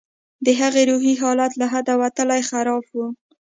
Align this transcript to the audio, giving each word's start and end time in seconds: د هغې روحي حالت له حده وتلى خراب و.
د 0.45 0.47
هغې 0.59 0.83
روحي 0.91 1.13
حالت 1.21 1.51
له 1.61 1.65
حده 1.73 1.93
وتلى 2.01 2.39
خراب 2.49 2.85
و. 2.91 2.97